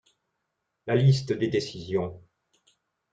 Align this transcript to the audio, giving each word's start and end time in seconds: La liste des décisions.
La 0.87 0.95
liste 0.95 1.31
des 1.31 1.47
décisions. 1.47 2.19